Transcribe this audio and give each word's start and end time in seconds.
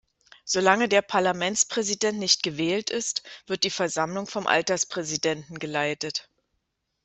Solange 0.45 0.89
der 0.89 1.03
Parlamentspräsident 1.03 2.17
nicht 2.17 2.41
gewählt 2.41 2.89
ist, 2.89 3.21
wird 3.45 3.63
die 3.63 3.69
Versammlung 3.69 4.25
vom 4.25 4.47
Alterspräsidenten 4.47 5.59
geleitet. 5.59 6.27